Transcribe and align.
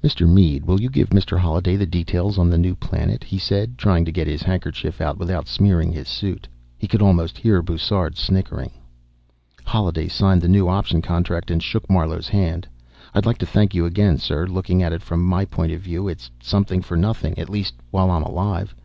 "Mr. 0.00 0.28
Mead, 0.32 0.64
will 0.64 0.80
you 0.80 0.88
give 0.88 1.08
Mr. 1.10 1.36
Holliday 1.36 1.74
the 1.74 1.86
details 1.86 2.38
on 2.38 2.48
the 2.48 2.56
new 2.56 2.76
planet?" 2.76 3.24
he 3.24 3.36
said, 3.36 3.76
trying 3.76 4.04
to 4.04 4.12
get 4.12 4.28
his 4.28 4.40
handkerchief 4.40 5.00
out 5.00 5.18
without 5.18 5.48
smearing 5.48 5.90
his 5.90 6.06
suit. 6.06 6.46
He 6.78 6.86
could 6.86 7.02
almost 7.02 7.36
hear 7.36 7.62
Bussard 7.64 8.16
snickering. 8.16 8.70
Holliday 9.64 10.06
signed 10.06 10.40
the 10.40 10.46
new 10.46 10.68
option 10.68 11.02
contract 11.02 11.50
and 11.50 11.60
shook 11.60 11.90
Marlowe's 11.90 12.28
hand. 12.28 12.68
"I'd 13.12 13.26
like 13.26 13.38
to 13.38 13.46
thank 13.46 13.74
you 13.74 13.84
again, 13.84 14.18
sir. 14.18 14.46
Looking 14.46 14.84
at 14.84 14.92
it 14.92 15.02
from 15.02 15.20
my 15.24 15.44
point 15.44 15.72
of 15.72 15.80
view, 15.80 16.06
it's 16.06 16.30
something 16.40 16.80
for 16.80 16.96
nothing 16.96 17.36
at 17.36 17.50
least, 17.50 17.74
while 17.90 18.08
I'm 18.12 18.22
alive. 18.22 18.76